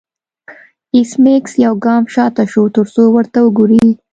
ایس 0.95 1.11
میکس 1.23 1.51
یو 1.65 1.73
ګام 1.85 2.03
شاته 2.13 2.43
شو 2.51 2.63
ترڅو 2.75 3.03
ورته 3.13 3.39
وګوري 3.43 3.83